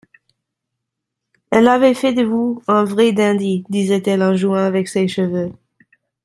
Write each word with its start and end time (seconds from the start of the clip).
Elle 1.51 1.67
avait 1.67 1.93
fait 1.93 2.11
de 2.15 2.23
vous 2.23 2.63
un 2.67 2.83
vrai 2.83 3.11
dandy, 3.11 3.63
disait-elle 3.69 4.23
en 4.23 4.35
jouant 4.35 4.55
avec 4.55 4.87
ses 4.87 5.07
cheveux. 5.07 5.51